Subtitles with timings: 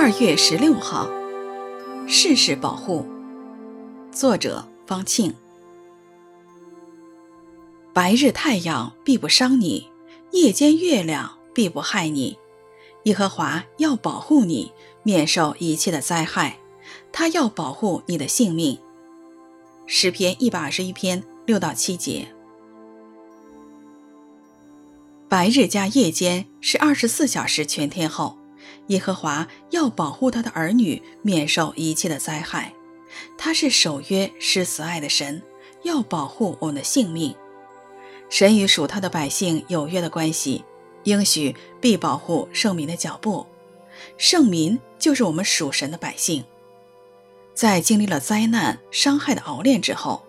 [0.00, 1.10] 二月十六号，
[2.06, 3.04] 事事保护。
[4.12, 5.34] 作者方庆。
[7.92, 9.88] 白日太阳必不伤你，
[10.30, 12.38] 夜间月亮必不害你。
[13.02, 14.70] 耶和华要保护你，
[15.02, 16.58] 免受一切的灾害。
[17.10, 18.78] 他要保护你的性命。
[19.84, 22.28] 诗篇一百二十一篇六到七节。
[25.28, 28.38] 白日加夜间是二十四小时全天候。
[28.88, 32.74] 耶和华要保护他的儿女免受一切的灾害。
[33.38, 35.42] 他是守约施慈爱的神，
[35.82, 37.34] 要保护我们的性命。
[38.28, 40.62] 神与属他的百姓有约的关系，
[41.04, 43.46] 应许必保护圣民的脚步。
[44.16, 46.44] 圣民就是我们属神的百姓。
[47.54, 50.22] 在经历了灾难伤害的熬炼之后，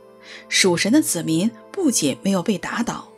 [0.47, 3.09] 属神的子民不仅没有被打倒，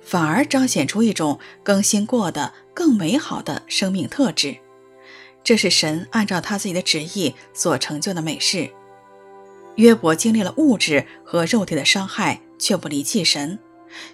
[0.00, 4.56] 反而彰显出一种更新过的更美好的生命特质。
[5.44, 8.70] 这是神按照他自己的旨意所成就的美事。
[9.76, 13.58] 约伯经历了物质和肉体的伤害，却不离弃神。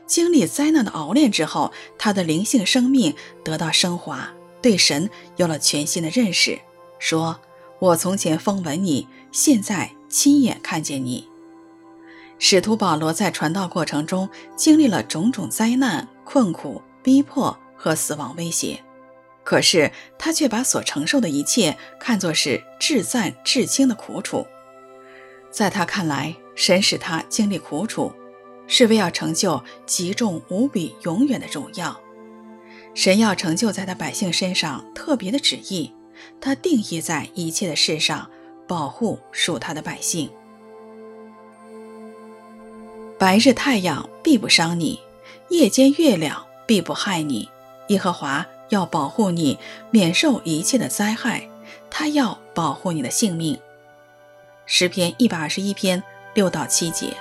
[0.07, 3.15] 经历灾难的熬炼之后，他的灵性生命
[3.45, 6.59] 得到升华，对神有了全新的认识。
[6.99, 7.41] 说
[7.79, 11.29] ：“我从前风闻你，现在亲眼看见你。”
[12.39, 18.83] 使徒保罗在传道过程中经历了种种灾难、困苦、逼迫和死亡威胁。
[19.51, 24.47] 可是他却把所承受的一切看作是至赞至轻的苦楚，
[25.51, 28.13] 在他看来，神使他经历苦楚，
[28.69, 32.01] 是为要成就极重无比、永远的荣耀。
[32.95, 35.93] 神要成就在他百姓身上特别的旨意，
[36.41, 38.31] 他定义在一切的事上
[38.69, 40.31] 保护属他的百姓。
[43.19, 45.01] 白日太阳必不伤你，
[45.49, 47.49] 夜间月亮必不害你，
[47.89, 48.47] 耶和华。
[48.71, 49.59] 要保护你
[49.91, 51.49] 免受一切的灾害，
[51.91, 53.59] 他要保护你的性命。
[54.67, 56.03] 诗篇一百二十一篇
[56.35, 57.15] 六到七节。